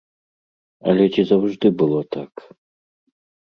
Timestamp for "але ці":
0.93-1.21